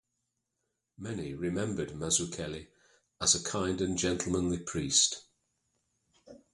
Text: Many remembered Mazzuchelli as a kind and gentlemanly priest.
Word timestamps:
Many 0.97 1.35
remembered 1.35 1.91
Mazzuchelli 1.91 2.69
as 3.21 3.35
a 3.35 3.43
kind 3.43 3.79
and 3.81 3.95
gentlemanly 3.99 4.57
priest. 4.57 5.25